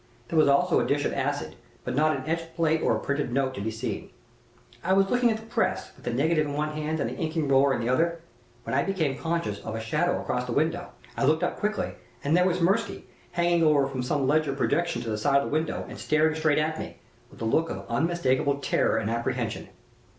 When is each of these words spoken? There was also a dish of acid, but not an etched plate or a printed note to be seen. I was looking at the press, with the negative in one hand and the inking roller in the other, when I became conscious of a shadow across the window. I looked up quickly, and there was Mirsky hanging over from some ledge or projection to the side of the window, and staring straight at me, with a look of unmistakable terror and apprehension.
There 0.29 0.39
was 0.39 0.47
also 0.47 0.79
a 0.79 0.87
dish 0.87 1.05
of 1.05 1.13
acid, 1.13 1.55
but 1.83 1.93
not 1.95 2.15
an 2.17 2.23
etched 2.25 2.55
plate 2.55 2.81
or 2.81 2.95
a 2.95 2.99
printed 2.99 3.31
note 3.31 3.53
to 3.53 3.61
be 3.61 3.69
seen. 3.69 4.09
I 4.83 4.93
was 4.93 5.11
looking 5.11 5.29
at 5.29 5.37
the 5.37 5.45
press, 5.45 5.91
with 5.95 6.05
the 6.05 6.11
negative 6.11 6.47
in 6.47 6.53
one 6.55 6.69
hand 6.71 6.99
and 6.99 7.07
the 7.07 7.13
inking 7.15 7.47
roller 7.49 7.71
in 7.75 7.79
the 7.79 7.89
other, 7.89 8.19
when 8.63 8.73
I 8.73 8.81
became 8.81 9.15
conscious 9.15 9.59
of 9.59 9.75
a 9.75 9.79
shadow 9.79 10.19
across 10.19 10.45
the 10.45 10.53
window. 10.53 10.89
I 11.15 11.23
looked 11.25 11.43
up 11.43 11.59
quickly, 11.59 11.91
and 12.23 12.35
there 12.35 12.47
was 12.47 12.59
Mirsky 12.61 13.03
hanging 13.33 13.61
over 13.61 13.85
from 13.85 14.01
some 14.01 14.27
ledge 14.27 14.47
or 14.47 14.55
projection 14.55 15.03
to 15.03 15.09
the 15.11 15.19
side 15.19 15.37
of 15.37 15.43
the 15.43 15.49
window, 15.49 15.85
and 15.87 15.99
staring 15.99 16.33
straight 16.33 16.57
at 16.57 16.79
me, 16.79 16.97
with 17.29 17.39
a 17.39 17.45
look 17.45 17.69
of 17.69 17.85
unmistakable 17.87 18.55
terror 18.55 18.97
and 18.97 19.07
apprehension. 19.07 19.69